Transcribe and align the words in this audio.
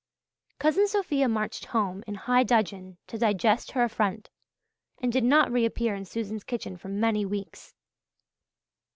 Cousin 0.57 0.87
Sophia 0.87 1.27
marched 1.29 1.65
home 1.65 2.03
in 2.07 2.15
high 2.15 2.41
dudgeon 2.41 2.97
to 3.05 3.19
digest 3.19 3.69
her 3.73 3.83
affront, 3.83 4.31
and 4.97 5.11
did 5.13 5.23
not 5.23 5.51
reappear 5.51 5.93
in 5.93 6.05
Susan's 6.05 6.43
kitchen 6.43 6.75
for 6.75 6.87
many 6.89 7.23
weeks. 7.23 7.75